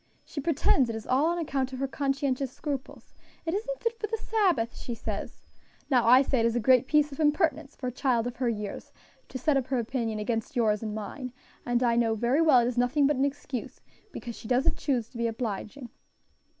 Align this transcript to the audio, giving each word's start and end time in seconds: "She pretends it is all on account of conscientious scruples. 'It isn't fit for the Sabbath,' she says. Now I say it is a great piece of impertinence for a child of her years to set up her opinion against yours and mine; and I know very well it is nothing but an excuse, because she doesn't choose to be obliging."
"She 0.25 0.41
pretends 0.41 0.89
it 0.89 0.95
is 0.95 1.05
all 1.05 1.27
on 1.27 1.37
account 1.37 1.73
of 1.73 1.91
conscientious 1.91 2.51
scruples. 2.51 3.13
'It 3.45 3.53
isn't 3.53 3.81
fit 3.83 3.99
for 3.99 4.07
the 4.07 4.17
Sabbath,' 4.17 4.75
she 4.75 4.95
says. 4.95 5.43
Now 5.91 6.07
I 6.07 6.23
say 6.23 6.39
it 6.39 6.45
is 6.47 6.55
a 6.55 6.59
great 6.59 6.87
piece 6.87 7.11
of 7.11 7.19
impertinence 7.19 7.75
for 7.75 7.85
a 7.85 7.91
child 7.91 8.25
of 8.25 8.37
her 8.37 8.49
years 8.49 8.91
to 9.29 9.37
set 9.37 9.57
up 9.57 9.67
her 9.67 9.77
opinion 9.77 10.17
against 10.17 10.55
yours 10.55 10.81
and 10.81 10.95
mine; 10.95 11.33
and 11.67 11.83
I 11.83 11.95
know 11.97 12.15
very 12.15 12.41
well 12.41 12.61
it 12.61 12.67
is 12.67 12.79
nothing 12.79 13.05
but 13.05 13.17
an 13.17 13.25
excuse, 13.25 13.79
because 14.11 14.35
she 14.35 14.47
doesn't 14.47 14.75
choose 14.79 15.07
to 15.09 15.19
be 15.19 15.27
obliging." 15.27 15.89